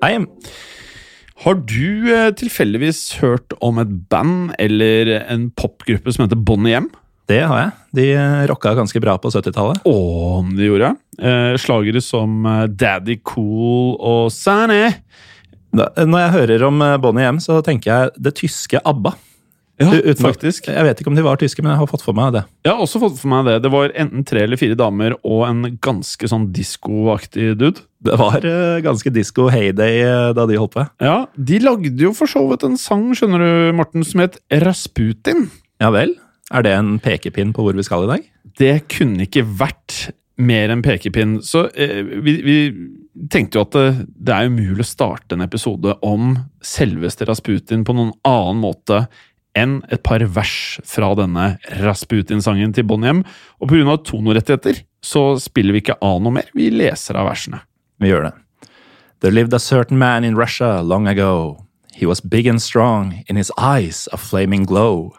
[0.00, 0.16] Hei,
[1.44, 6.88] Har du eh, tilfeldigvis hørt om et band eller en popgruppe som heter Bonnie M?
[7.30, 7.72] det har jeg.
[7.94, 9.84] De eh, rocka ganske bra på 70-tallet.
[9.86, 9.92] Å,
[10.40, 10.88] om de gjorde.
[11.20, 14.88] Eh, slagere som Daddy Cool og Sanny.
[15.76, 19.12] Når jeg hører om Bonnie M, så tenker jeg det tyske ABBA.
[19.80, 20.66] Ja, U- uten- faktisk.
[20.68, 22.42] Jeg vet ikke om de var tyske, men jeg har fått for meg det.
[22.66, 23.54] Jeg har også fått for meg det.
[23.64, 27.80] Det var enten tre eller fire damer og en ganske sånn diskoaktig dude.
[28.04, 30.84] Det var uh, ganske disco heyday uh, da de holdt på.
[31.04, 35.48] Ja, De lagde jo for så vidt en sang skjønner du, Morten, som het Rasputin.
[35.80, 36.14] Ja vel?
[36.52, 38.24] Er det en pekepinn på hvor vi skal i dag?
[38.60, 40.10] Det kunne ikke vært
[40.40, 41.38] mer enn pekepinn.
[41.44, 42.56] Så eh, vi, vi
[43.30, 46.32] tenkte jo at det, det er umulig å starte en episode om
[46.64, 49.02] selveste Rasputin på noen annen måte
[49.58, 51.46] enn et par vers fra denne
[51.82, 53.24] Rasputin-sangen til Bonnie M.
[53.60, 53.96] Og pga.
[54.04, 57.62] tonorettigheter så spiller vi ikke av noe mer, vi leser av versene.
[58.00, 58.34] Vi gjør det.
[59.20, 61.66] There lived a certain man in Russia long ago.
[61.92, 65.12] He was big and strong, in his eyes a flaming glow.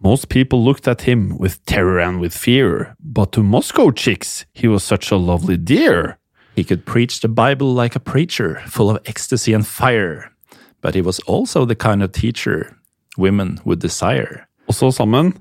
[0.00, 4.68] Most people looked at him with terror and with fear, but to Moscow chicks he
[4.68, 6.18] was such a lovely dear.
[6.54, 10.32] He could preach the Bible like a preacher, full of ecstasy and fire.
[10.80, 12.77] But he was also the kind of teacher
[13.18, 14.46] women would desire.
[14.68, 15.32] Og så sammen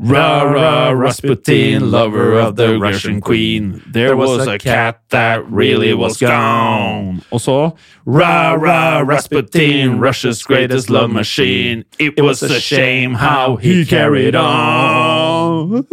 [0.00, 3.82] Ra ra Rasputin, lover of the Russian queen.
[3.92, 7.20] There was a cat that really was gone.
[7.30, 11.84] Og så Ra ra Rasputin, Russia's greatest love machine.
[11.98, 15.84] It was a shame how he carried on.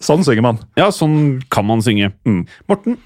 [0.00, 0.58] Sånn synger man.
[0.78, 2.12] Ja, sånn kan man synge.
[2.68, 2.96] Morten,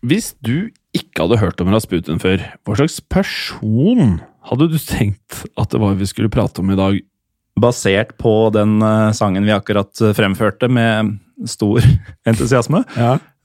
[0.00, 4.18] hvis du ikke hadde hørt om Rasputin før, hva slags person
[4.48, 6.98] hadde du tenkt at det var vi skulle prate om i dag?
[7.60, 11.14] Basert på den eh, sangen vi akkurat eh, fremførte med
[11.50, 11.84] stor
[12.28, 12.82] entusiasme,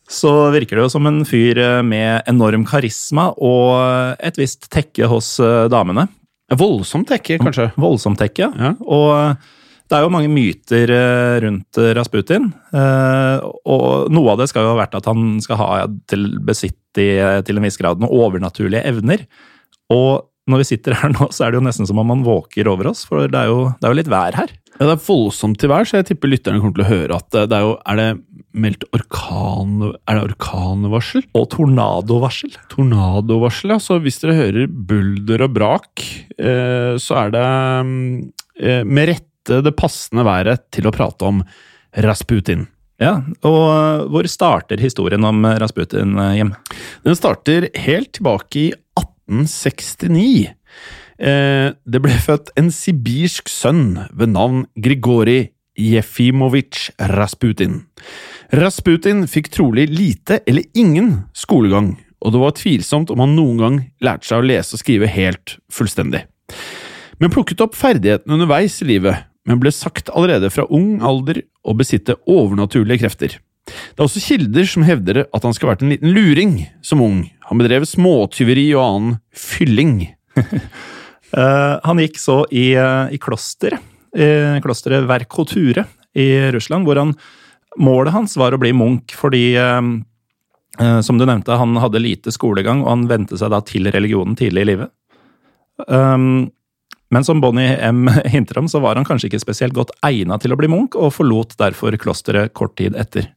[0.09, 5.09] så virker det jo som en fyr eh, med enorm karisma og et visst tekke
[5.11, 5.35] hos
[5.69, 6.07] damene.
[6.57, 7.69] Voldsomt tekke, kanskje?
[7.77, 8.49] Voldsomt tekke.
[8.49, 8.73] Ja.
[8.81, 9.37] Og
[9.89, 12.49] det er jo mange myter eh, rundt eh, Rasputin.
[12.77, 15.69] eh, Og noe av det skal jo ha vært at han skal ha
[16.09, 17.09] til besitt i,
[17.45, 19.25] til en viss grad noen overnaturlige evner.
[19.93, 22.69] Og når vi sitter her nå, så er det jo nesten som om han våker
[22.71, 24.53] over oss, for det er jo, det er jo litt vær her.
[24.79, 27.35] Ja, Det er voldsomt til vær, så jeg tipper lytterne kommer til å høre at
[27.51, 28.07] det er jo Er det
[28.57, 29.75] meldt orkan...
[30.09, 31.25] Er det orkanvarsel?
[31.37, 32.55] Og tornadovarsel.
[32.73, 33.77] Tornadovarsel, ja.
[33.83, 36.05] Så hvis dere hører bulder og brak,
[36.41, 37.45] eh, så er det
[37.85, 38.09] mm,
[38.89, 41.41] med rette det passende været til å prate om
[42.05, 42.67] Rasputin.
[42.99, 46.51] Ja, og eh, hvor starter historien om eh, Rasputin, eh, Jim?
[47.07, 48.65] Den starter helt tilbake i
[48.99, 50.49] 1869.
[51.19, 55.45] Eh, det ble født en sibirsk sønn ved navn Grigori
[55.79, 57.81] Jefimovitsj Rasputin.
[58.59, 63.79] Rasputin fikk trolig lite eller ingen skolegang, og det var tvilsomt om han noen gang
[64.03, 66.25] lærte seg å lese og skrive helt fullstendig.
[67.19, 71.75] Men plukket opp ferdighetene underveis i livet, men ble sagt allerede fra ung alder å
[71.77, 73.37] besitte overnaturlige krefter.
[73.69, 76.55] Det er også kilder som hevder at han skal ha vært en liten luring
[76.85, 77.21] som ung.
[77.49, 79.99] Han bedrev småtyveri og annen fylling.
[81.29, 83.75] Eh, han gikk så i, eh, i kloster,
[84.17, 85.83] i klosteret Verkoture
[86.17, 87.11] i Russland, hvor han
[87.77, 89.77] Målet hans var å bli munk fordi eh,
[90.79, 94.37] Eh, som du nevnte, han hadde lite skolegang, og han vendte seg da til religionen
[94.39, 94.93] tidlig i livet.
[95.87, 96.51] Um,
[97.13, 98.07] men som Bonnie M.
[98.33, 101.15] hinter om, så var han kanskje ikke spesielt godt egna til å bli munk, og
[101.17, 103.31] forlot derfor klosteret kort tid etter.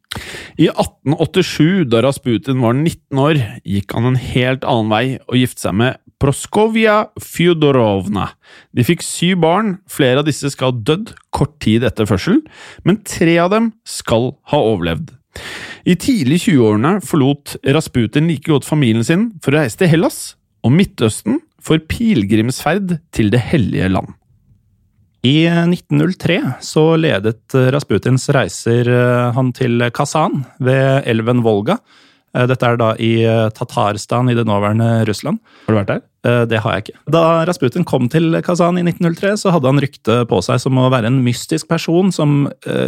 [0.60, 5.64] I 1887, da Rasputin var 19 år, gikk han en helt annen vei og giftet
[5.64, 8.28] seg med Proskovia Fjodorovna.
[8.70, 12.44] De fikk syv barn, flere av disse skal ha dødd kort tid etter fødselen,
[12.86, 15.16] men tre av dem skal ha overlevd.
[15.88, 20.20] I tidlig 20-årene forlot Rasputin like godt familien sin for å reise til Hellas
[20.62, 24.10] og Midtøsten for pilegrimsferd til Det hellige land.
[25.22, 31.76] I 1903 så ledet Rasputins reiser eh, han til Kazan ved elven Volga.
[32.34, 35.38] Eh, dette er da i eh, Tatarstan i det nåværende Russland.
[35.68, 36.08] Har du vært der?
[36.46, 36.98] Det har jeg ikke.
[37.10, 40.90] Da Rasputin kom til Kazan i 1903, så hadde han rykte på seg som å
[40.90, 42.44] være en mystisk person som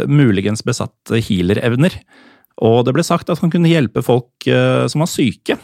[0.07, 1.97] muligens besatt healerevner.
[2.63, 5.59] Og det ble sagt at han kunne hjelpe folk som var syke.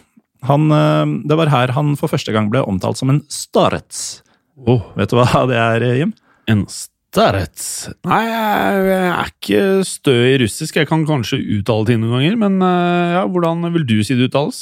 [0.50, 4.22] Han, uh, det var her han for første gang ble omtalt som en starets.
[4.66, 4.82] Oh.
[4.98, 6.16] Vet du hva det er, Jim?
[6.50, 10.78] En starets Nei, jeg er ikke stø i russisk.
[10.80, 14.30] Jeg kan kanskje uttale ting noen ganger, men eh, ja, hvordan vil du si det
[14.30, 14.62] uttales?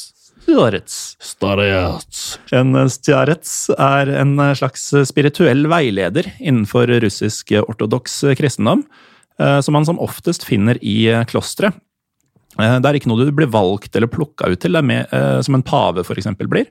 [0.50, 0.96] Starets.
[1.22, 2.24] Starets.
[2.58, 8.82] En starets er en slags spirituell veileder innenfor russisk ortodoks kristendom,
[9.38, 11.72] eh, som man som oftest finner i klostre.
[12.60, 15.20] Eh, det er ikke noe du blir valgt eller plukka ut til, det er med,
[15.46, 16.32] som en pave f.eks.
[16.46, 16.70] blir.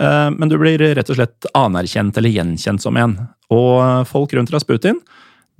[0.00, 3.18] Eh, men du blir rett og slett anerkjent eller gjenkjent som en.
[3.52, 5.00] Og folk rundt Rasputin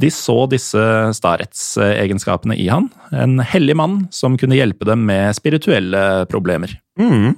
[0.01, 0.83] de så disse
[1.19, 2.89] starhetsegenskapene i han.
[3.15, 6.75] En hellig mann som kunne hjelpe dem med spirituelle problemer.
[6.99, 7.37] Mm.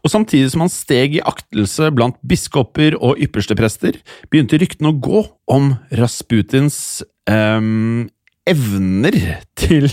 [0.00, 3.98] Og samtidig som han steg i aktelse blant biskoper og yppersteprester,
[4.30, 8.08] begynte ryktene å gå om Rasputins um,
[8.48, 9.16] evner
[9.58, 9.86] til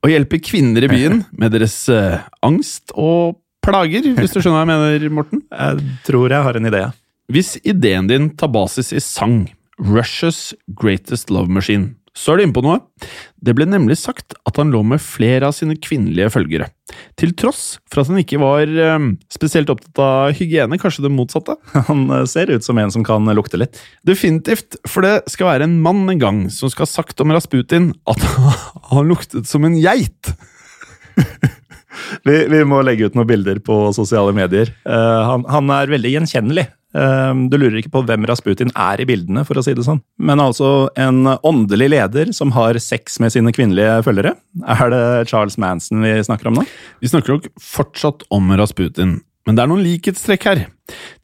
[0.00, 4.64] å hjelpe kvinner i byen med deres uh, angst og plager, hvis du skjønner hva
[4.64, 5.44] jeg mener, Morten?
[5.52, 6.82] Jeg tror jeg har en idé.
[7.30, 9.44] Hvis ideen din tar basis i sang,
[9.80, 10.50] Russia's
[10.80, 12.80] Greatest Love Machine, så er du inne på noe.
[13.40, 16.66] Det ble nemlig sagt at han lå med flere av sine kvinnelige følgere.
[17.20, 21.54] Til tross for at han ikke var eh, spesielt opptatt av hygiene, kanskje det motsatte?
[21.88, 23.78] Han eh, ser ut som en som kan lukte litt.
[24.06, 27.92] Definitivt, for det skal være en mann en gang som skal ha sagt om Rasputin
[28.10, 28.26] at
[28.90, 30.34] han luktet som en geit.
[32.26, 34.74] vi, vi, må legge ut noen bilder på sosiale medier.
[34.82, 36.66] Uh, han, han, er veldig gjenkjennelig.
[36.96, 40.02] Uh, du lurer ikke på hvem Rasputin er i bildene, for å si det sånn.
[40.18, 44.34] Men altså en åndelig leder som har sex med sine kvinnelige følgere.
[44.66, 46.68] Er det Charles Manson vi snakker om nå?
[47.02, 50.66] Vi snakker nok fortsatt om Rasputin, men det er noen likhetstrekk her.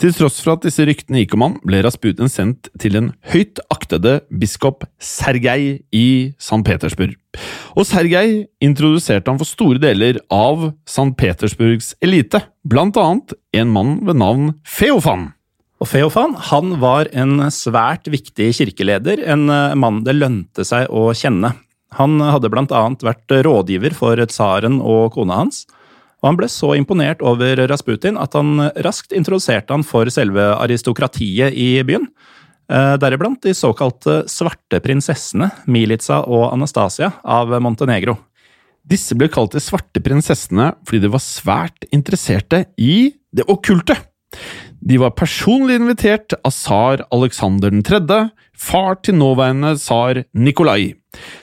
[0.01, 3.61] Til tross for at disse ryktene gikk om han, ble Rasputin sendt til den høyt
[3.73, 6.07] aktede biskop Sergej i
[6.39, 6.62] St.
[6.67, 7.17] Petersburg.
[7.77, 11.12] Og Sergej introduserte han for store deler av St.
[11.19, 15.31] Petersburgs elite, blant annet en mann ved navn Feofan.
[15.81, 19.44] Og Feofan han var en svært viktig kirkeleder, en
[19.76, 21.52] mann det lønte seg å kjenne.
[21.96, 25.67] Han hadde annet vært rådgiver for tsaren og kona hans
[26.26, 31.55] og han ble så imponert over Rasputin at han raskt introduserte han for selve aristokratiet
[31.55, 32.08] i byen.
[32.67, 38.17] Eh, deriblant de såkalte svarte prinsessene, Milica og Anastasia av Montenegro.
[38.87, 43.99] Disse ble kalt de svarte prinsessene fordi de var svært interesserte i det okkulte.
[44.87, 48.21] De var personlig invitert av tsar Aleksander 3.,
[48.57, 50.95] far til nåværende tsar Nikolai,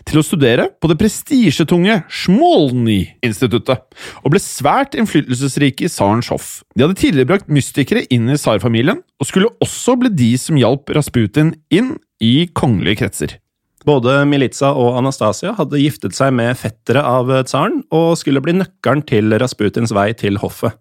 [0.07, 3.83] til å studere på det prestisjetunge Smolny-instituttet,
[4.23, 6.49] og ble svært innflytelsesrike i tsarens hoff.
[6.71, 10.95] De hadde tidligere brakt mystikere inn i tsarfamilien, og skulle også bli de som hjalp
[10.95, 13.37] Rasputin inn i kongelige kretser.
[13.83, 19.03] Både Milica og Anastasia hadde giftet seg med fettere av tsaren, og skulle bli nøkkelen
[19.03, 20.79] til Rasputins vei til hoffet.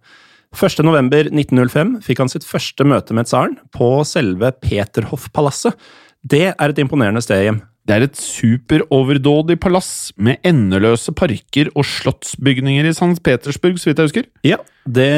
[0.52, 5.76] 1.11.1905 fikk han sitt første møte med tsaren på selve Peterhoff-palasset.
[6.22, 7.62] Det er et imponerende sted, Hjem.
[7.82, 13.16] Det er et superoverdådig palass med endeløse parker og slottsbygninger i St.
[13.26, 14.28] Petersburg, så vidt jeg husker.
[14.46, 15.08] Ja, det,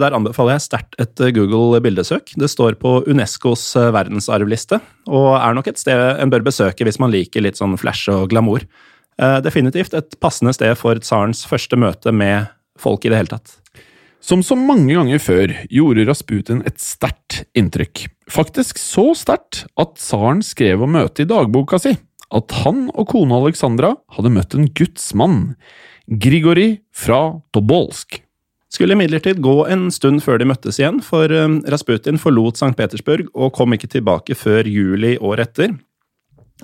[0.00, 2.32] der anbefaler jeg sterkt et Google-bildesøk.
[2.40, 4.80] Det står på Unescos verdensarvliste,
[5.12, 8.30] og er nok et sted en bør besøke hvis man liker litt sånn flash og
[8.32, 8.64] glamour.
[9.20, 12.48] Eh, definitivt et passende sted for tsarens første møte med
[12.80, 13.58] folk i det hele tatt.
[14.24, 18.06] Som så mange ganger før gjorde Rasputin et sterkt inntrykk.
[18.32, 21.92] Faktisk så sterkt at tsaren skrev om møtet i dagboka si
[22.34, 25.40] at han og kona Alexandra hadde møtt en gudsmann,
[26.08, 28.22] Grigori fra Tobolsk.
[28.72, 32.72] Skulle imidlertid gå en stund før de møttes igjen, for eh, Rasputin forlot St.
[32.80, 35.76] Petersburg og kom ikke tilbake før juli året etter.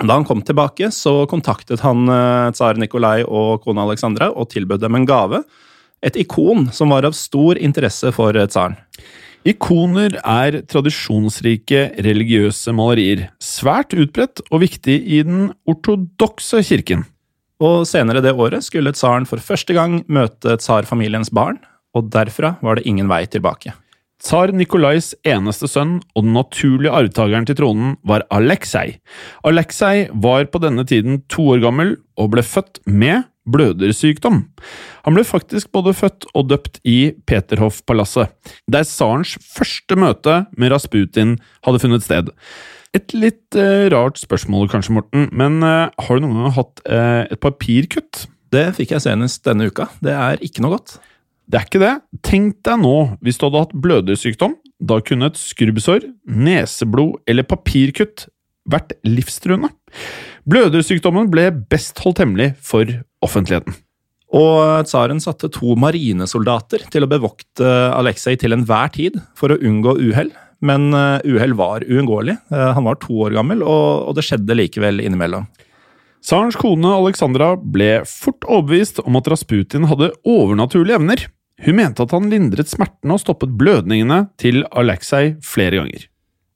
[0.01, 4.89] Da han kom tilbake, så kontaktet han eh, tsar Nikolai og kona Alexandra og tilbød
[4.89, 5.45] dem en gave
[6.03, 8.79] Et ikon som var av stor interesse for tsaren.
[9.49, 17.07] Ikoner er tradisjonsrike religiøse malerier, svært utbredt og viktig i den ortodokse kirken.
[17.61, 21.57] Og senere det året skulle tsaren for første gang møte tsarfamiliens barn,
[21.97, 23.73] og derfra var det ingen vei tilbake.
[24.21, 28.99] Tsar Nikolais eneste sønn og den naturlige arvtakeren til tronen var Aleksej.
[29.49, 34.43] Aleksej var på denne tiden to år gammel og ble født med blødersykdom.
[35.07, 38.33] Han ble faktisk både født og døpt i Peterhoff-palasset,
[38.71, 42.31] der tsarens første møte med Rasputin hadde funnet sted.
[42.97, 47.23] Et litt eh, rart spørsmål kanskje, Morten, men eh, har du noen gang hatt eh,
[47.31, 48.27] et papirkutt?
[48.51, 49.87] Det fikk jeg senest denne uka.
[50.03, 50.97] Det er ikke noe godt.
[51.51, 51.95] Det er ikke det.
[52.27, 54.57] Tenk deg nå hvis du hadde hatt blødersykdom.
[54.81, 58.27] Da kunne et skrubbsår, neseblod eller papirkutt
[58.71, 59.71] vært livstruende.
[60.51, 62.91] Blødersykdommen ble best holdt hemmelig for
[63.25, 63.77] offentligheten.
[64.31, 69.97] Og tsaren satte to marinesoldater til å bevokte Aleksej til enhver tid for å unngå
[69.99, 70.31] uhell.
[70.63, 72.37] Men eh, uhell var uunngåelig.
[72.53, 75.49] Eh, han var to år gammel, og det skjedde likevel innimellom.
[76.21, 81.25] Tsarens kone Alexandra ble fort overbevist om at Rasputin hadde overnaturlige evner.
[81.65, 86.07] Hun mente at han lindret smertene og stoppet blødningene til Aleksej flere ganger.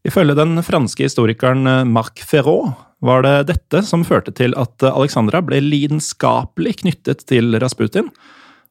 [0.05, 2.75] Ifølge den franske historikeren Marc Ferraud
[3.05, 8.09] var det dette som førte til at Alexandra ble lidenskapelig knyttet til Rasputin,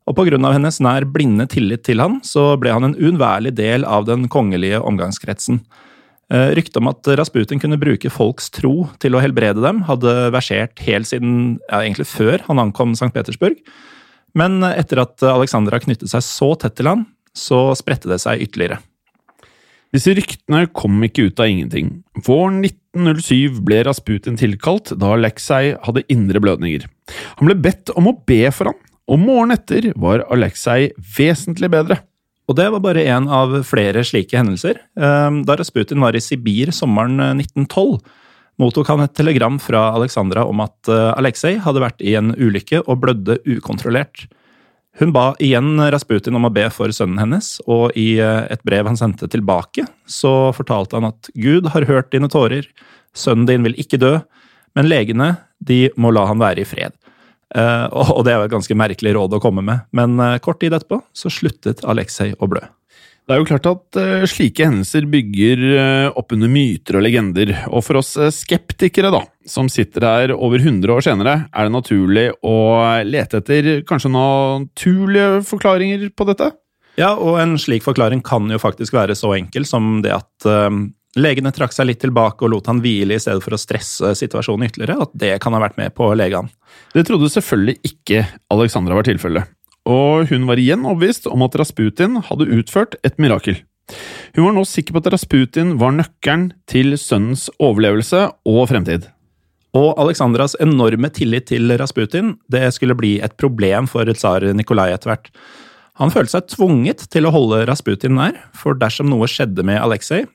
[0.09, 4.05] og av hennes nær blinde tillit til han, så ble han en uunnværlig del av
[4.09, 5.61] den kongelige omgangskretsen.
[6.33, 10.81] Eh, ryktet om at Rasputin kunne bruke folks tro til å helbrede dem, hadde versert
[10.83, 13.13] helt siden ja, egentlig før han ankom St.
[13.15, 13.59] Petersburg.
[14.35, 17.05] Men etter at Alexandra knyttet seg så tett til han,
[17.37, 18.81] så spredte det seg ytterligere.
[19.93, 21.91] Disse ryktene kom ikke ut av ingenting.
[22.25, 26.87] Våren 1907 ble Rasputin tilkalt da Aleksej hadde indre blødninger.
[27.37, 31.99] Han ble bedt om å be for ham, og morgenen etter var Aleksej vesentlig bedre.
[32.49, 34.81] Og det var bare én av flere slike hendelser.
[34.99, 38.01] Ehm, da Rasputin var i Sibir sommeren 1912,
[38.59, 42.81] mottok han et telegram fra Alexandra om at eh, Aleksej hadde vært i en ulykke
[42.83, 44.25] og blødde ukontrollert.
[44.99, 48.85] Hun ba igjen Rasputin om å be for sønnen hennes, og i eh, et brev
[48.85, 52.67] han sendte tilbake, så fortalte han at Gud har hørt dine tårer,
[53.17, 54.19] sønnen din vil ikke dø,
[54.77, 56.93] men legene, de må la han være i fred.
[57.53, 57.85] Uh,
[58.17, 60.73] og det er jo et ganske merkelig råd å komme med, men uh, kort tid
[60.73, 62.63] etterpå så sluttet Aleksej å blø.
[63.23, 63.97] Det er jo klart at
[64.27, 65.61] slike hendelser bygger
[66.19, 70.91] opp under myter og legender, og for oss skeptikere, da, som sitter her over 100
[70.93, 72.55] år senere, er det naturlig å
[73.07, 76.51] lete etter kanskje naturlige forklaringer på dette?
[76.99, 80.47] Ja, og en slik forklaring kan jo faktisk være så enkel som det at
[81.17, 84.69] legene trakk seg litt tilbake og lot han hvile i stedet for å stresse situasjonen
[84.69, 86.53] ytterligere, at det kan ha vært med på legene.
[86.93, 88.23] Det trodde selvfølgelig ikke
[88.53, 89.53] Alexandra var tilfellet,
[89.89, 93.59] og hun var igjen overbevist om at Rasputin hadde utført et mirakel.
[94.33, 99.09] Hun var nå sikker på at Rasputin var nøkkelen til sønnens overlevelse og fremtid.
[99.73, 105.13] Og Alexandras enorme tillit til Rasputin det skulle bli et problem for tsar Nikolai etter
[105.13, 105.31] hvert.
[106.01, 110.25] Han følte seg tvunget til å holde Rasputin nær, for dersom noe skjedde med Aleksej,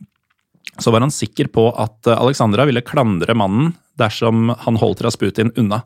[0.78, 5.82] så var han sikker på at Alexandra ville klandre mannen dersom han holdt Rasputin unna.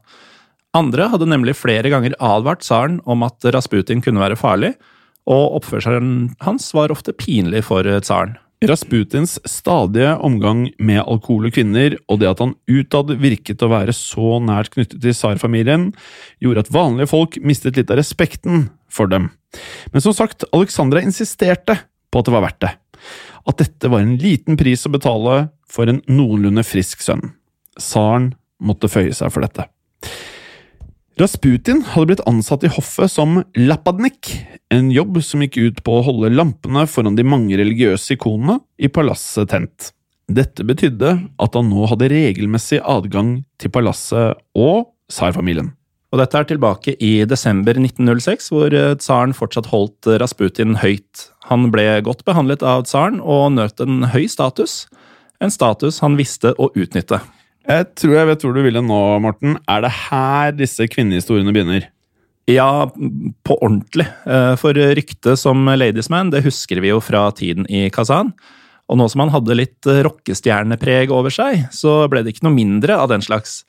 [0.77, 4.75] Andre hadde nemlig flere ganger advart tsaren om at Rasputin kunne være farlig,
[5.29, 8.37] og oppførselen hans var ofte pinlig for tsaren.
[8.69, 13.95] Rasputins stadige omgang med alkohol og kvinner, og det at han utad virket å være
[13.97, 15.91] så nært knyttet til tsarfamilien,
[16.43, 19.31] gjorde at vanlige folk mistet litt av respekten for dem.
[19.93, 21.79] Men som sagt, Alexandra insisterte
[22.13, 22.73] på at det var verdt det.
[23.49, 25.37] At dette var en liten pris å betale
[25.69, 27.33] for en noenlunde frisk sønn.
[27.81, 29.67] Tsaren måtte føye seg for dette.
[31.21, 34.31] Rasputin hadde blitt ansatt i hoffet som lapadnik,
[34.73, 38.89] en jobb som gikk ut på å holde lampene foran de mange religiøse ikonene i
[38.89, 39.91] palasset tent.
[40.33, 41.11] Dette betydde
[41.43, 45.75] at han nå hadde regelmessig adgang til palasset og tsarfamilien.
[46.13, 51.29] Og dette er tilbake i desember 1906, hvor tsaren fortsatt holdt Rasputin høyt.
[51.51, 54.87] Han ble godt behandlet av tsaren og nøt en høy status,
[55.45, 57.21] en status han visste å utnytte.
[57.69, 59.59] Jeg tror jeg vet hvor du ville nå, Morten.
[59.71, 61.87] Er det her disse kvinnehistoriene begynner?
[62.51, 62.89] Ja,
[63.47, 64.09] på ordentlig.
[64.27, 68.33] Eh, for ryktet som ladiesman, det husker vi jo fra tiden i Kazan.
[68.91, 72.99] Og nå som han hadde litt rockestjernepreg over seg, så ble det ikke noe mindre
[72.99, 73.63] av den slags.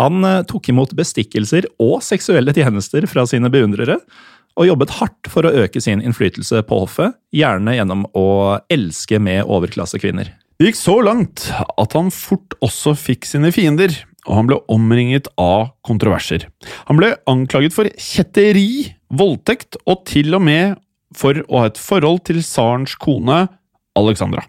[0.00, 4.00] Han eh, tok imot bestikkelser og seksuelle tjenester fra sine beundrere,
[4.56, 8.28] og jobbet hardt for å øke sin innflytelse på hoffet, gjerne gjennom å
[8.72, 10.32] elske med overklassekvinner.
[10.56, 13.92] Det gikk så langt at han fort også fikk sine fiender,
[14.24, 16.46] og han ble omringet av kontroverser.
[16.88, 20.78] Han ble anklaget for kjetteri, voldtekt og til og med
[21.16, 23.42] for å ha et forhold til tsarens kone
[24.00, 24.46] Alexandra.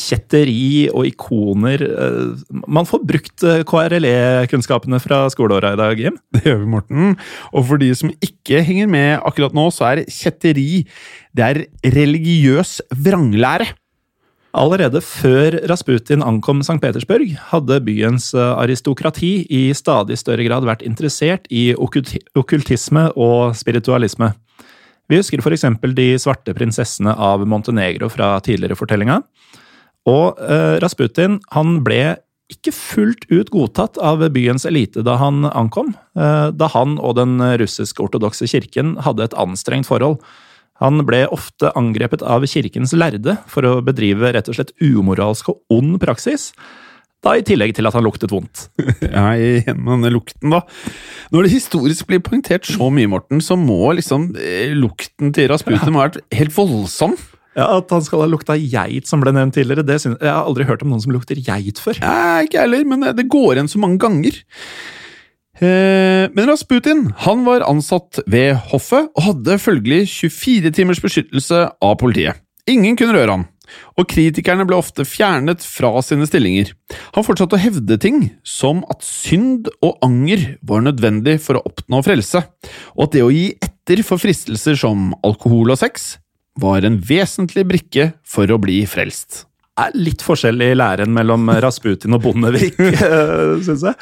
[0.00, 6.16] Kjetteri og ikoner eh, Man får brukt eh, KRLE-kunnskapene fra skoleåra i dag, Jim.
[6.36, 7.18] Det gjør vi, Morten.
[7.50, 10.86] Og for de som ikke henger med akkurat nå, så er kjetteri
[11.36, 11.64] det er
[11.98, 13.72] religiøs vranglære.
[14.50, 16.80] Allerede før Rasputin ankom St.
[16.82, 24.32] Petersburg, hadde byens eh, aristokrati i stadig større grad vært interessert i okkultisme og spiritualisme.
[25.10, 25.68] Vi husker f.eks.
[25.94, 29.20] de svarte prinsessene av Montenegro fra tidligere fortellinga.
[30.10, 32.18] Og eh, Rasputin han ble
[32.50, 37.38] ikke fullt ut godtatt av byens elite da han ankom, eh, da han og den
[37.38, 40.18] russisk-ortodokse kirken hadde et anstrengt forhold.
[40.80, 45.76] Han ble ofte angrepet av kirkens lærde for å bedrive rett og slett umoralsk og
[45.76, 46.50] ond praksis.
[47.20, 48.70] Da I tillegg til at han luktet vondt.
[49.04, 50.62] ja, igjen med denne lukten, da.
[51.34, 55.92] Når det historisk blir poengtert så mye, Morten, så må liksom eh, lukten til Rasputin
[55.92, 57.18] ha vært helt voldsom.
[57.58, 60.46] Ja, At han skal ha lukta geit, som ble nevnt tidligere, det synes, jeg har
[60.48, 61.98] aldri hørt om noen som lukter geit før.
[62.00, 64.40] Ja, ikke heller, men det går igjen så mange ganger.
[65.60, 71.96] Eh, men Rasputin han var ansatt ved hoffet og hadde følgelig 24 timers beskyttelse av
[72.00, 72.40] politiet.
[72.70, 73.44] Ingen kunne røre han,
[73.98, 76.72] og kritikerne ble ofte fjernet fra sine stillinger.
[77.16, 82.00] Han fortsatte å hevde ting som at synd og anger var nødvendig for å oppnå
[82.06, 82.44] frelse,
[82.96, 86.14] og at det å gi etter for fristelser som alkohol og sex
[86.60, 89.44] var en vesentlig brikke for å bli frelst.
[89.80, 92.76] Det er litt forskjell i læren mellom Rasputin og Bondevik,
[93.66, 93.96] syns jeg.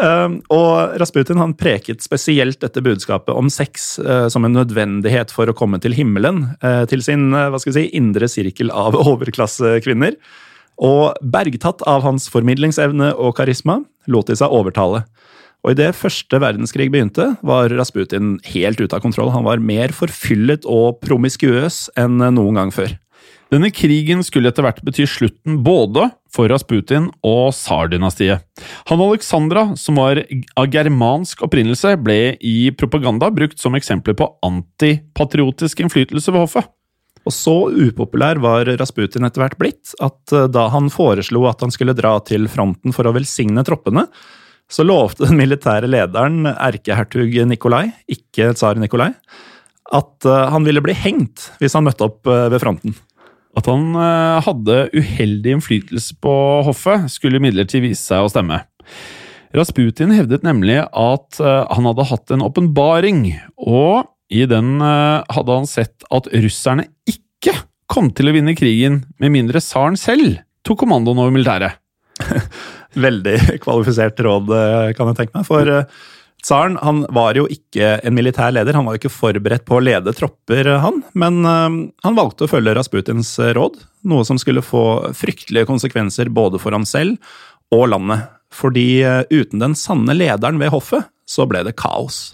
[0.00, 5.50] Ehm, og Rasputin han preket spesielt dette budskapet om sex eh, som en nødvendighet for
[5.50, 8.96] å komme til himmelen, eh, til sin eh, hva skal vi si, indre sirkel av
[9.12, 10.16] overklassekvinner.
[10.80, 15.04] Og bergtatt av hans formidlingsevne og karisma lot de seg overtale.
[15.60, 19.28] Og Idet første verdenskrig begynte, var Rasputin helt ute av kontroll.
[19.34, 22.94] Han var mer forfyllet og promiskuøs enn noen gang før.
[23.50, 28.44] Denne krigen skulle etter hvert bety slutten både for Rasputin og tsardynastiet.
[28.86, 30.20] Han Alexandra, som var
[30.54, 36.70] av germansk opprinnelse, ble i propaganda brukt som eksempler på antipatriotisk innflytelse ved hoffet.
[37.26, 41.74] Og så upopulær var Rasputin etter hvert blitt at eh, da han foreslo at han
[41.74, 44.06] skulle dra til fronten for å velsigne troppene,
[44.70, 49.10] så lovte den militære lederen, erkehertug Nikolai, ikke tsar Nikolai,
[49.90, 52.94] at eh, han ville bli hengt hvis han møtte opp eh, ved fronten.
[53.58, 56.34] At han eh, hadde uheldig innflytelse på
[56.66, 58.60] hoffet, skulle imidlertid vise seg å stemme.
[59.56, 63.24] Rasputin hevdet nemlig at eh, han hadde hatt en åpenbaring,
[63.58, 67.56] og i den eh, hadde han sett at russerne ikke
[67.90, 71.80] kom til å vinne krigen med mindre tsaren selv tok kommandoen over militæret.
[73.06, 74.50] Veldig kvalifisert råd,
[74.94, 75.46] kan jeg tenke meg.
[75.48, 75.70] For
[76.40, 79.84] Tsaren han var jo ikke en militær leder, han var jo ikke forberedt på å
[79.84, 81.02] lede tropper, han.
[81.12, 81.68] Men uh,
[82.06, 83.76] han valgte å følge Rasputins eh, råd,
[84.08, 87.20] noe som skulle få fryktelige konsekvenser både for ham selv
[87.74, 88.30] og landet.
[88.54, 92.30] Fordi uh, uten den sanne lederen ved hoffet, så ble det kaos.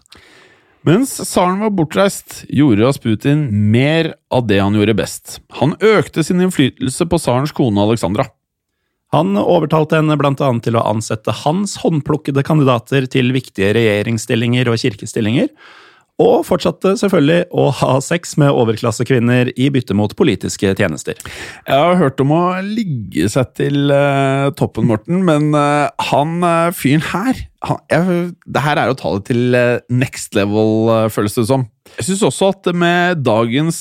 [0.87, 5.41] Mens tsaren var bortreist, gjorde Rasputin mer av det han gjorde best.
[5.59, 8.29] Han økte sin innflytelse på tsarens kone Alexandra.
[9.15, 10.35] Han overtalte henne bl.a.
[10.35, 15.53] til å ansette hans håndplukkede kandidater til viktige regjeringsstillinger og kirkestillinger,
[16.23, 21.19] og fortsatte selvfølgelig å ha sex med overklassekvinner i bytte mot politiske tjenester.
[21.69, 26.73] Jeg har hørt om å ligge seg til uh, toppen, Morten, men uh, han uh,
[26.73, 29.61] fyren her han, jeg, Det her er å ta det til
[29.93, 31.67] next level, føles det som.
[31.97, 33.79] Jeg syns også at med dagens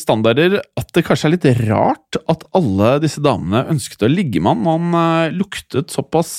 [0.00, 4.64] standarder at det kanskje er litt rart at alle disse damene ønsket å ligge med
[4.66, 4.90] han.
[4.90, 6.34] Han luktet såpass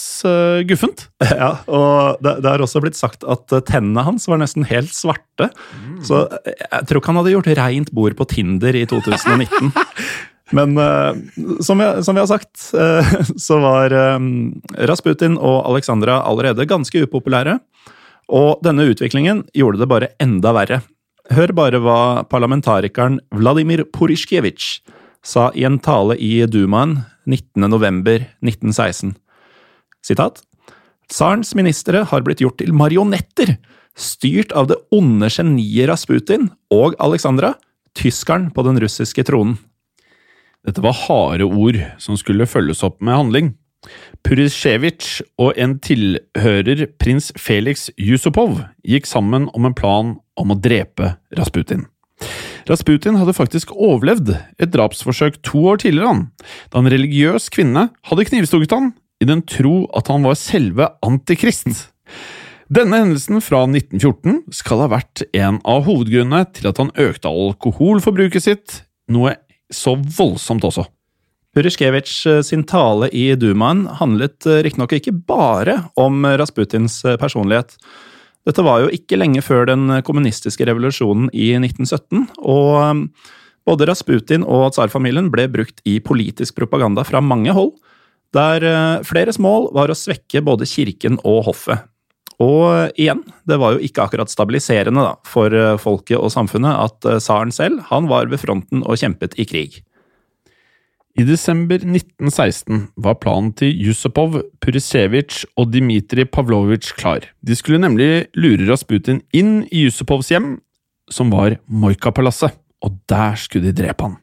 [0.68, 1.08] guffent.
[1.36, 5.50] Ja, og det, det har også blitt sagt at tennene hans var nesten helt svarte.
[5.80, 5.98] Mm.
[6.06, 9.72] Så jeg tror ikke han hadde gjort reint bord på Tinder i 2019.
[10.52, 11.16] Men uh,
[11.60, 13.16] som, vi, som, vi, har sagt, uh,
[13.48, 17.58] så var um, Rasputin og Alexandra allerede ganske upopulære.
[18.34, 20.82] Og denne utviklingen gjorde det bare enda verre.
[21.34, 24.82] Hør bare hva parlamentarikeren Vladimir Porisjkevitsj
[25.26, 29.16] sa i en tale i Dumaen 19.11.1916.
[30.06, 30.44] Sitat.
[31.10, 33.56] Tsarens ministre har blitt gjort til marionetter,
[33.98, 37.56] styrt av det onde geniet Rasputin og Alexandra,
[37.98, 39.58] tyskeren på den russiske tronen.
[40.66, 43.54] Dette var harde ord som skulle følges opp med handling.
[44.26, 51.16] Purisjevitsj og en tilhører prins Felix Yusupov gikk sammen om en plan om å drepe
[51.38, 51.86] Rasputin.
[52.66, 56.26] Rasputin hadde faktisk overlevd et drapsforsøk to år tidligere,
[56.74, 61.92] da en religiøs kvinne hadde knivstukket han i den tro at han var selve Antikrist.
[62.74, 68.48] Denne hendelsen fra 1914 skal ha vært en av hovedgrunnene til at han økte alkoholforbruket
[68.48, 68.80] sitt,
[69.14, 69.36] noe
[69.70, 70.88] så voldsomt også.
[71.56, 77.78] Purishkevitsj eh, sin tale i Dumaen handlet eh, riktignok ikke bare om Rasputins eh, personlighet.
[78.46, 83.08] Dette var jo ikke lenge før den kommunistiske revolusjonen i 1917, og
[83.66, 87.72] både Rasputin og tsarfamilien ble brukt i politisk propaganda fra mange hold,
[88.36, 88.62] der
[89.08, 91.88] fleres mål var å svekke både kirken og hoffet.
[92.44, 97.56] Og igjen, det var jo ikke akkurat stabiliserende da, for folket og samfunnet at tsaren
[97.56, 99.82] selv han var ved fronten og kjempet i krig.
[101.16, 107.30] I desember 1916 var planen til Yusupov, Purisevitsj og Dmitrij Pavlovitsj klar.
[107.40, 110.58] De skulle nemlig lure Rasputin inn i Yusupovs hjem,
[111.08, 114.18] som var Moika-palasset, og der skulle de drepe han.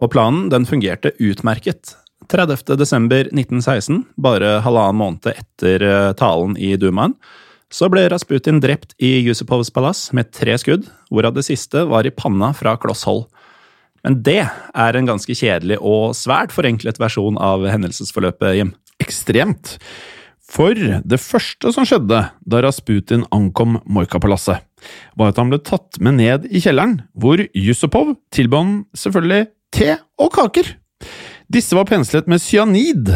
[0.00, 1.92] Og planen den fungerte utmerket.
[2.32, 7.18] 30.12.1916, bare halvannen måned etter eh, talen i Dumaen,
[7.68, 12.14] så ble Rasputin drept i Yusupovs palass med tre skudd, hvorav det siste var i
[12.14, 13.26] panna fra kloss hold.
[14.04, 18.74] Men det er en ganske kjedelig og svært forenklet versjon av hendelsesforløpet, Jim.
[19.02, 19.78] Ekstremt.
[20.44, 24.60] For det første som skjedde da Rasputin ankom Moika-palasset,
[25.16, 30.34] var at han ble tatt med ned i kjelleren, hvor Yusupov tilbød selvfølgelig te og
[30.36, 30.74] kaker.
[31.50, 33.08] Disse var penslet med cyanid,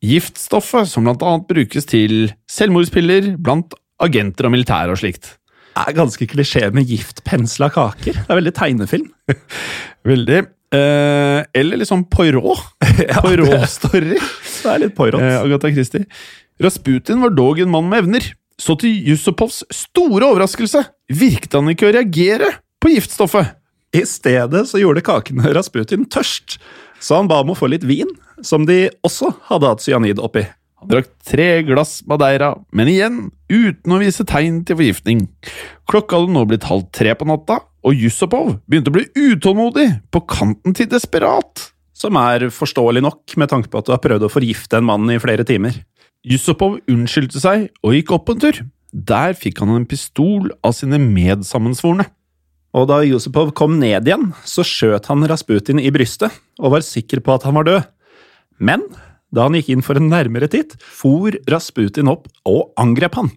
[0.00, 5.34] giftstoffet som blant annet brukes til selvmordspiller blant agenter og militære og slikt.
[5.78, 8.16] Er ganske klisjé med giftpensla kaker.
[8.18, 9.06] Det er veldig tegnefilm.
[10.10, 10.40] veldig.
[10.74, 12.58] Eh, eller liksom Poirot.
[13.08, 14.18] ja, Poirot-story.
[14.60, 15.22] Det er litt Poirot.
[15.22, 16.06] Eh, Agatha Christie.
[16.60, 18.32] Rasputin var dog en mann med evner.
[18.60, 20.82] Så til Yusupovs store overraskelse
[21.16, 22.50] virket han ikke å reagere
[22.82, 23.56] på giftstoffet.
[23.96, 26.60] I stedet så gjorde kakene Rasputin tørst,
[27.02, 28.10] så han ba om å få litt vin,
[28.46, 30.44] som de også hadde hatt cyanid oppi.
[30.80, 33.18] Han drakk tre glass Madeira, men igjen
[33.52, 35.26] uten å vise tegn til forgiftning.
[35.90, 40.24] Klokka hadde nå blitt halv tre på natta, og Yusupov begynte å bli utålmodig, på
[40.30, 41.68] kanten til desperat.
[41.92, 45.04] Som er forståelig nok, med tanke på at du har prøvd å forgifte en mann
[45.12, 45.82] i flere timer.
[46.24, 48.62] Yusupov unnskyldte seg og gikk opp en tur.
[48.92, 52.08] Der fikk han en pistol av sine medsammensvorne.
[52.76, 57.20] Og da Yusupov kom ned igjen, så skjøt han Rasputin i brystet, og var sikker
[57.24, 57.88] på at han var død.
[58.62, 58.84] Men
[59.34, 63.30] da han gikk inn for en nærmere titt, for Rasputin opp og angrep han.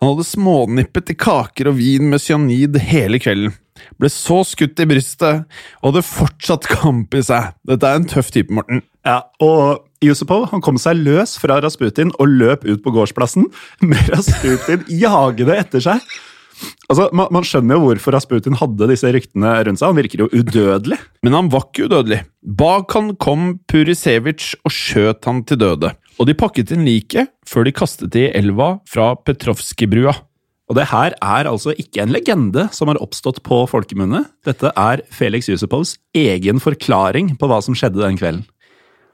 [0.00, 3.54] Han hadde smånippet i kaker og vin med cyanid hele kvelden.
[4.00, 5.44] Ble så skutt i brystet,
[5.80, 7.54] og hadde fortsatt kamp i seg.
[7.68, 8.82] Dette er en tøff type, Morten.
[9.06, 13.48] Ja, og Yusupov han kom seg løs fra Rasputin og løp ut på gårdsplassen,
[13.88, 16.16] med Rasputin jagende etter seg.
[16.86, 19.90] Altså, man, man, skjønner jo hvorfor Rasputin hadde disse ryktene rundt seg.
[19.90, 20.98] Han virker jo udødelig.
[21.26, 22.22] Men han var ikke udødelig.
[22.56, 25.92] Bak han kom Purisevitsj og skjøt han til døde.
[26.16, 30.14] Og de pakket inn liket før de kastet det i elva fra Petrovskij-brua.
[30.66, 34.24] Og det her er altså ikke en legende som har oppstått på folkemunne.
[34.46, 38.46] Dette er Felix Yusupovs egen forklaring på hva som skjedde den kvelden.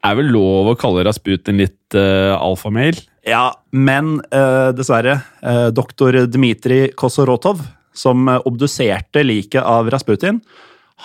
[0.03, 2.99] Er vel lov å kalle Rasputin litt uh, alfamail?
[3.29, 5.21] Ja, men uh, dessverre.
[5.39, 7.63] Uh, doktor Dmitrij Kosorotov,
[7.95, 10.41] som obduserte liket av Rasputin,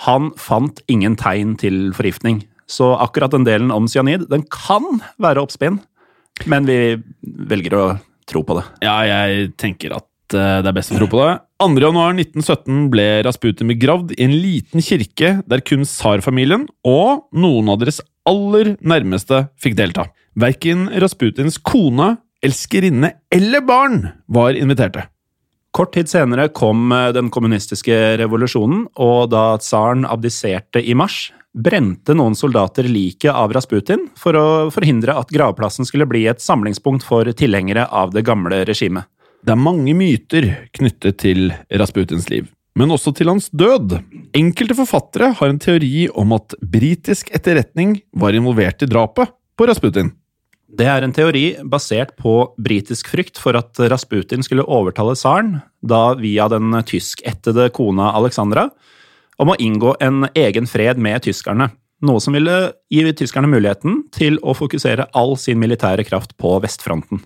[0.06, 2.42] han fant ingen tegn til forgiftning.
[2.68, 5.78] Så akkurat den delen om cyanid, den kan være oppspinn,
[6.50, 7.86] men vi velger å
[8.28, 8.66] tro på det.
[8.84, 11.34] Ja, jeg tenker at det er best å tro på det.
[11.62, 18.00] 2.1.1917 ble Rasputin begravd i en liten kirke der kun tsarfamilien og noen av deres
[18.28, 20.06] aller nærmeste fikk delta.
[20.38, 25.08] Verken Rasputins kone, elskerinne eller barn var inviterte.
[25.74, 32.14] Kort tid senere kom eh, den kommunistiske revolusjonen, og da tsaren abdiserte i mars, brente
[32.16, 37.28] noen soldater liket av Rasputin for å forhindre at gravplassen skulle bli et samlingspunkt for
[37.36, 39.08] tilhengere av det gamle regimet.
[39.46, 42.48] Det er mange myter knyttet til Rasputins liv,
[42.78, 43.98] men også til hans død.
[44.36, 50.10] Enkelte forfattere har en teori om at britisk etterretning var involvert i drapet på Rasputin.
[50.68, 56.12] Det er en teori basert på britisk frykt for at Rasputin skulle overtale tsaren, da
[56.18, 58.68] via den tyskættede kona Alexandra,
[59.38, 61.70] om å inngå en egen fred med tyskerne.
[62.04, 62.58] Noe som ville
[62.92, 67.22] gi tyskerne muligheten til å fokusere all sin militære kraft på vestfronten.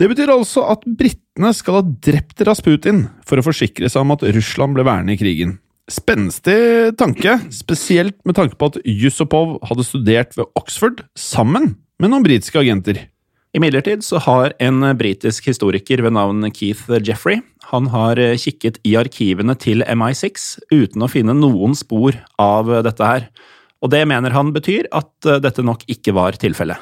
[0.00, 4.24] Det betyr altså at britene skal ha drept Rasputin for å forsikre seg om at
[4.34, 5.58] Russland ble værende i krigen.
[5.90, 12.24] Spenstig tanke, spesielt med tanke på at Yusupov hadde studert ved Oxford sammen med noen
[12.24, 13.08] britiske agenter.
[13.52, 19.54] Imidlertid så har en britisk historiker ved navn Keith Jeffrey han har kikket i arkivene
[19.60, 23.28] til MI6 uten å finne noen spor av dette her.
[23.82, 26.78] Og det mener han betyr at dette nok ikke var tilfellet.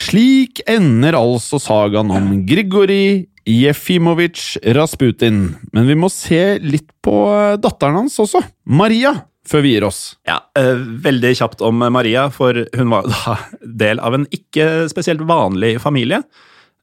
[0.00, 5.56] Slik ender altså sagaen om Grigorij Jefimovic Rasputin.
[5.74, 9.14] Men vi må se litt på eh, datteren hans også, Maria,
[9.48, 10.00] før vi gir oss.
[10.28, 15.24] Ja, eh, Veldig kjapt om Maria, for hun var da del av en ikke spesielt
[15.26, 16.22] vanlig familie.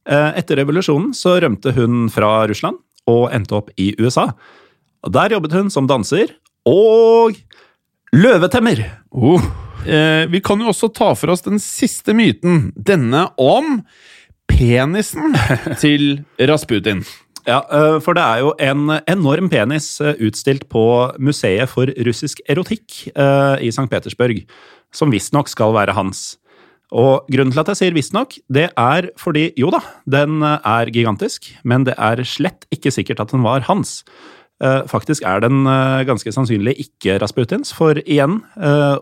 [0.08, 4.28] Eh, Etter revolusjonen så rømte hun fra Russland og endte opp i USA.
[5.04, 6.36] Og Der jobbet hun som danser
[6.68, 7.40] og
[8.12, 8.84] løvetemmer.
[9.10, 9.40] Oh.
[9.86, 13.80] Eh, vi kan jo også ta for oss den siste myten, denne om
[14.50, 15.36] penisen
[15.82, 17.04] til Rasputin.
[17.48, 20.84] Ja, eh, for det er jo en enorm penis eh, utstilt på
[21.22, 23.88] Museet for russisk erotikk eh, i St.
[23.90, 24.42] Petersburg,
[24.92, 26.36] som visstnok skal være hans.
[26.90, 29.78] Og grunnen til at jeg sier visstnok, det er fordi jo da,
[30.10, 34.00] den er gigantisk, men det er slett ikke sikkert at den var hans.
[34.90, 35.64] Faktisk er den
[36.04, 38.42] ganske sannsynlig ikke Rasputins, for igjen,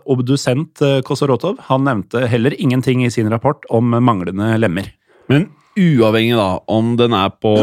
[0.07, 4.87] obdusent Kosorotov han nevnte heller ingenting i sin rapport om manglende lemmer.
[5.27, 7.53] Men uavhengig da, om den er på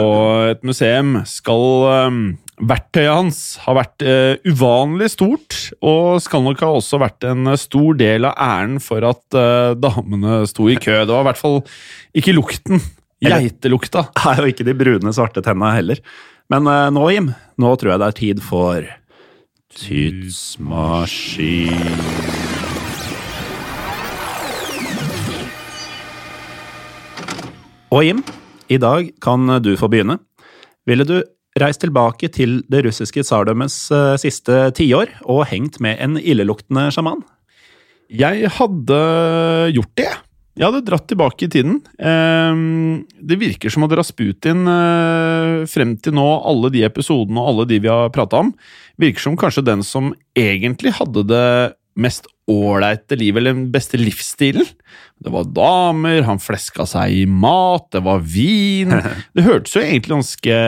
[0.53, 1.65] et museum, skal
[2.09, 2.21] um,
[2.57, 7.99] verktøyet hans ha vært uh, uvanlig stort, og skal nok ha også vært en stor
[7.99, 11.03] del av æren for at uh, damene sto i kø.
[11.03, 11.61] Det var i hvert fall
[12.17, 12.81] ikke lukten.
[13.25, 14.09] Geitelukta.
[14.29, 16.03] Er jo ikke de brune, svarte tenna heller.
[16.53, 18.87] Men uh, nå, Jim, nå tror jeg det er tid for
[19.77, 21.17] Tidsmaskin.
[27.95, 28.23] Og Jim,
[28.71, 30.19] i dag kan du få begynne.
[30.87, 31.19] Ville du
[31.59, 37.27] reist tilbake til det russiske tsardømmets uh, siste tiår og hengt med en illeluktende sjaman?
[38.07, 39.01] Jeg hadde
[39.75, 40.13] gjort det.
[40.13, 40.26] Jeg
[40.65, 41.81] hadde dratt tilbake i tiden.
[42.01, 47.69] Uh, det virker som at Rasputin, uh, frem til nå, alle de episodene og alle
[47.73, 48.55] de vi har prata om,
[49.01, 51.49] virker som kanskje den som egentlig hadde det
[52.01, 54.67] mest ålreite livet, eller den beste livsstilen.
[55.19, 58.93] Det var damer, han fleska seg i mat, det var vin
[59.35, 60.59] Det hørtes jo egentlig ganske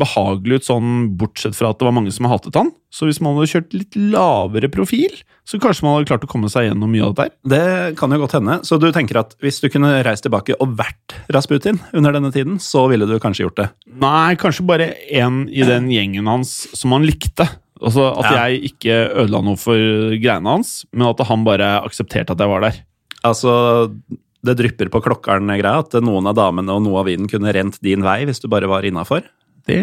[0.00, 2.72] behagelig ut, sånn bortsett fra at det var mange som hatet han.
[2.88, 5.12] Så hvis man hadde kjørt litt lavere profil,
[5.48, 7.34] så kanskje man hadde klart å komme seg gjennom mye av dette her.
[7.52, 8.58] Det kan jo godt hende.
[8.68, 12.58] Så du tenker at hvis du kunne reist tilbake og vært Rasputin under denne tiden,
[12.60, 13.68] så ville du kanskje gjort det?
[14.00, 17.48] Nei, kanskje bare en i den gjengen hans som han likte.
[17.78, 18.44] Altså At ja.
[18.48, 19.78] jeg ikke ødela noe for
[20.18, 22.80] greiene hans, men at han bare aksepterte at jeg var der.
[23.26, 23.52] Altså,
[24.46, 28.06] det drypper på klokkeren-greia, at noen av damene og noe av vinen kunne rent din
[28.06, 29.26] vei hvis du bare var innafor?
[29.68, 29.78] Det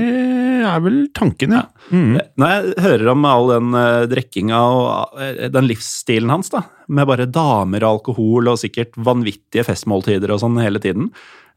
[0.66, 1.66] er vel tanken, ja.
[1.94, 2.16] Mm.
[2.42, 7.06] Når jeg hører om all den uh, drikkinga og uh, den livsstilen hans, da, med
[7.10, 11.12] bare damer og alkohol og sikkert vanvittige festmåltider og sånn hele tiden,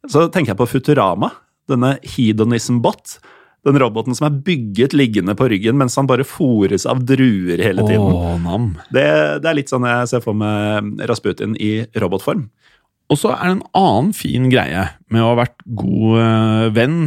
[0.08, 1.32] så tenker jeg på Futurama,
[1.68, 3.16] denne hedonism-bot
[3.68, 7.84] den roboten som er bygget liggende på ryggen mens han bare fôres av druer hele
[7.88, 8.42] tiden.
[8.44, 8.64] Nam.
[8.90, 9.06] Det,
[9.42, 12.42] det, er litt sånn jeg ser for meg Rasputin i robotform.
[13.08, 16.98] Og så er det en annen fin greie med å ha vært god øh, venn,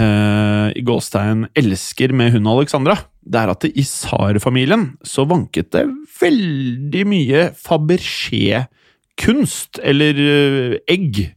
[0.00, 2.96] øh, i gåstegn elsker med hun Alexandra.
[3.20, 5.84] Det er at det i tsarfamilien så vanket det
[6.20, 11.36] veldig mye Fabergé-kunst, eller øh, egg.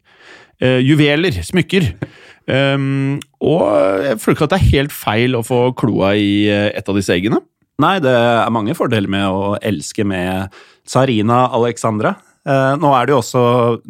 [0.63, 1.99] juveler, smykker.
[2.43, 3.61] Um, og
[4.03, 6.97] jeg føler ikke at det er helt feil å få kloa i eh, et av
[6.97, 7.39] disse eggene.
[7.81, 10.53] Nei, det er mange fordeler med å elske med
[10.87, 12.13] tsarina Alexandra.
[12.43, 13.43] Uh, nå er det jo også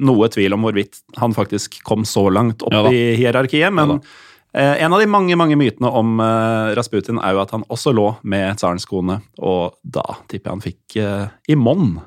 [0.06, 3.98] noe tvil om hvorvidt han faktisk kom så langt opp ja, i hierarkiet, men ja,
[3.98, 7.96] uh, en av de mange mange mytene om uh, Rasputin er jo at han også
[7.98, 11.00] lå med tsarens kone, og da tipper jeg han fikk
[11.50, 11.98] i monn.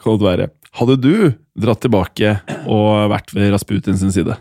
[0.00, 0.50] Kan det være.
[0.80, 1.14] Hadde du
[1.56, 4.36] dratt tilbake og vært ved Rasputins side?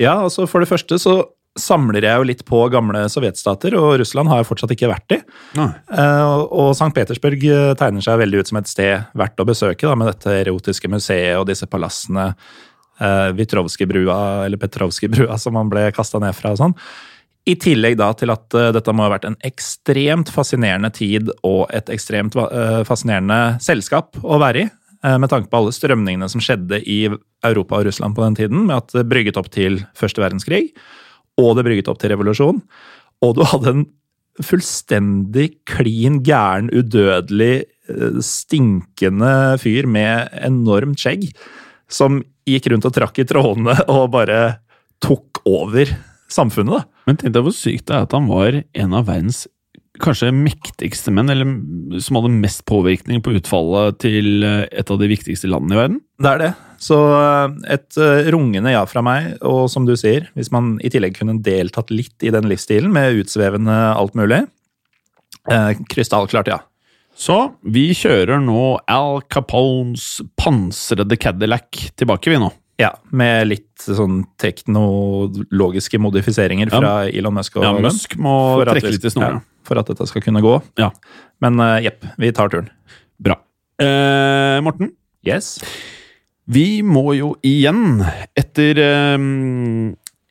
[0.00, 1.20] Ja, altså For det første så
[1.58, 5.18] samler jeg jo litt på gamle sovjetstater, og Russland har jeg fortsatt ikke vært i.
[5.58, 6.92] Uh, og St.
[6.94, 10.36] Petersburg eh, tegner seg veldig ut som et sted verdt å besøke, da, med dette
[10.44, 12.30] erotiske museet og disse palassene.
[13.02, 16.76] Uh, Vitrovskij-brua, eller Petrovskij-brua, som man ble kasta ned fra og sånn.
[17.50, 21.64] I tillegg da til at uh, dette må ha vært en ekstremt fascinerende tid og
[21.74, 22.38] et ekstremt
[22.86, 24.70] fascinerende selskap å være i.
[25.04, 27.06] Eh, med tanke på alle strømningene som skjedde i
[27.46, 30.70] Europa og Russland på den tiden, med at det brygget opp til første verdenskrig,
[31.40, 32.60] og det brygget opp til revolusjon.
[33.24, 33.86] Og du hadde en
[34.44, 41.30] fullstendig klin gæren, udødelig, eh, stinkende fyr med enormt skjegg,
[41.90, 44.60] som gikk rundt og trakk i trådene og bare
[45.02, 45.90] tok over
[46.30, 46.80] samfunnet.
[46.80, 46.84] da.
[47.06, 49.46] Men tenk deg hvor sykt det er at han var en av verdens
[50.02, 55.08] kanskje mektigste menn, eller som hadde mest påvirkning på utfallet til eh, et av de
[55.10, 55.98] viktigste landene i verden?
[56.20, 56.50] Det er det.
[56.80, 60.92] Så eh, et eh, rungende ja fra meg, og som du sier, hvis man i
[60.92, 64.44] tillegg kunne deltatt litt i den livsstilen med utsvevende alt mulig,
[65.90, 66.58] krystallklart ja.
[67.16, 72.50] Så vi kjører nå Al Capones pansrede Cadillac tilbake, vi nå.
[72.80, 77.58] Ja, med litt sånn teknologiske modifiseringer fra Elon Musk.
[77.58, 78.34] og Ja, Musk må
[78.64, 79.42] trekke litt i snoren.
[79.42, 80.54] ja, For at dette skal kunne gå.
[80.80, 80.90] Ja.
[81.40, 82.68] Men eh, jepp, vi tar turen.
[83.20, 83.36] Bra.
[83.80, 84.92] Eh, Morten,
[85.26, 85.58] Yes.
[86.48, 88.00] vi må jo igjen,
[88.36, 89.14] etter eh,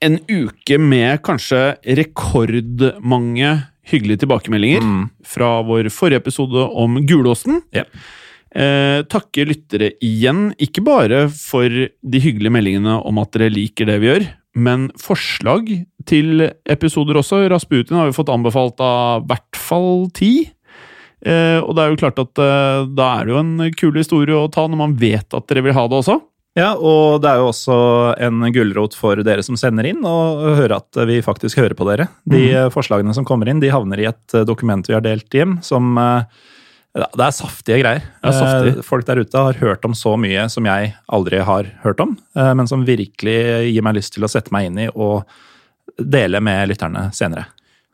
[0.01, 3.51] en uke med kanskje rekordmange
[3.89, 5.09] hyggelige tilbakemeldinger Mm.
[5.25, 7.87] fra vår forrige episode om Gulåsen, Yep.
[8.55, 13.99] eh, takke lyttere igjen, ikke bare for de hyggelige meldingene om at dere liker det
[14.01, 15.69] vi gjør, men forslag
[16.09, 17.43] til episoder også.
[17.51, 20.33] Rasputin har vi fått anbefalt av i hvert fall ti.
[21.19, 24.37] Eh, og det er jo klart at eh, da er det jo en kul historie
[24.37, 26.19] å ta når man vet at dere vil ha det også.
[26.57, 27.75] Ja, og det er jo også
[28.25, 32.09] en gulrot for dere som sender inn, å høre at vi faktisk hører på dere.
[32.27, 32.73] De mm.
[32.73, 35.93] forslagene som kommer inn, de havner i et eh, dokument vi har delt hjem, som
[36.01, 36.25] eh,
[37.15, 38.07] Det er saftige greier.
[38.23, 38.73] Saftig.
[38.77, 42.17] Eh, Folk der ute har hørt om så mye som jeg aldri har hørt om,
[42.35, 43.37] eh, men som virkelig
[43.69, 45.23] gir meg lyst til å sette meg inn i og
[45.99, 47.47] dele med lytterne senere.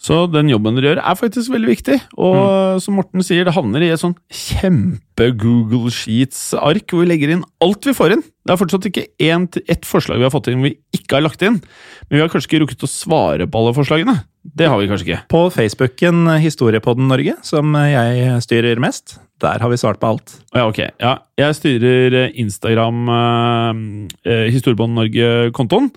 [0.06, 1.96] Så den jobben dere gjør, er faktisk veldig viktig.
[2.20, 7.46] Og som Morten sier, det havner i et sånn kjempe-Google Sheets-ark hvor vi legger inn
[7.64, 8.26] alt vi får inn.
[8.46, 11.62] Det er fortsatt ikke ett forslag vi har fått inn vi ikke har lagt inn.
[12.10, 14.18] Men vi har kanskje ikke rukket å svare på alle forslagene.
[14.46, 15.22] Det har vi kanskje ikke.
[15.32, 20.36] På Facebooken Historiepodden Norge, som jeg styrer mest, der har vi svart på alt.
[20.54, 20.84] Ja, ok.
[21.02, 25.90] Ja, jeg styrer eh, Instagram eh, Historiepodden Norge-kontoen.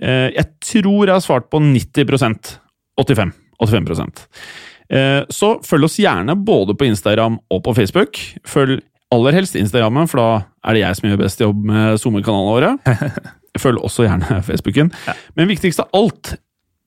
[0.00, 2.54] Eh, jeg tror jeg har svart på 90%
[3.00, 4.12] 85 85
[4.88, 8.20] eh, Så følg oss gjerne både på Instagram og på Facebook.
[8.48, 8.80] Følg
[9.12, 10.28] aller helst Instagrammen, for da
[10.70, 12.98] er det jeg som gjør best jobb med SoMe-kanalene våre.
[13.62, 14.92] Følg også gjerne Facebooken.
[15.34, 16.36] Men viktigst av alt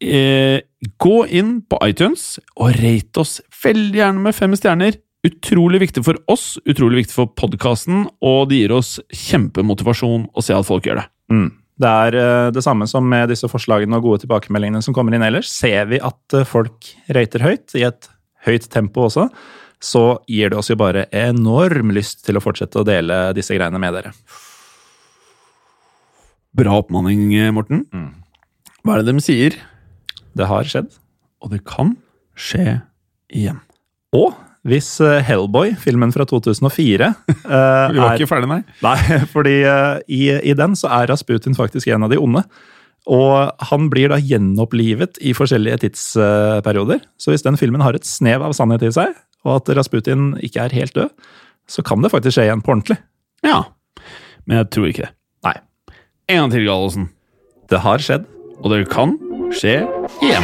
[0.03, 0.59] eh,
[0.99, 4.99] Gå inn på iTunes og rate oss veldig gjerne med fem stjerner.
[5.23, 10.55] Utrolig viktig for oss, utrolig viktig for podkasten, og det gir oss kjempemotivasjon å se
[10.57, 11.05] at folk gjør det.
[11.31, 11.47] Mm.
[11.79, 15.23] Det er eh, det samme som med disse forslagene og gode tilbakemeldingene som kommer inn
[15.25, 15.47] ellers.
[15.51, 18.09] Ser vi at eh, folk rater høyt, i et
[18.43, 19.29] høyt tempo også,
[19.83, 23.79] så gir det oss jo bare enorm lyst til å fortsette å dele disse greiene
[23.79, 24.11] med dere.
[26.53, 27.87] Bra oppmanning, Morten.
[28.83, 29.55] Hva er det de sier?
[30.37, 30.89] Det har skjedd.
[31.43, 31.95] Og det kan
[32.39, 32.79] skje
[33.33, 33.59] igjen.
[34.15, 34.33] Og
[34.67, 38.61] hvis eh, Hellboy, filmen fra 2004 eh, Vi var er- ikke ferdig, nei.
[38.85, 38.97] Nei,
[39.33, 42.45] fordi eh, i, i den så er Rasputin faktisk en av de onde.
[43.11, 47.01] Og han blir da gjenopplivet i forskjellige tidsperioder.
[47.19, 49.11] Så hvis den filmen har et snev av sannhet i seg,
[49.43, 51.11] og at Rasputin ikke er helt død,
[51.67, 52.95] så kan det faktisk skje igjen på ordentlig.
[53.43, 53.65] Ja.
[54.47, 55.11] Men jeg tror ikke det.
[55.43, 55.57] Nei.
[56.31, 57.09] En gang til, Gallosen.
[57.71, 58.23] Det har skjedd.
[58.63, 59.17] Og det kan
[59.53, 59.87] skje
[60.21, 60.43] igjen.